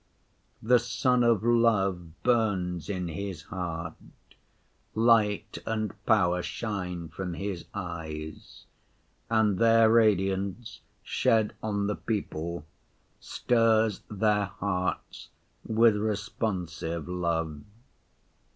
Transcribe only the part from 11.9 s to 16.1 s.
people, stirs their hearts with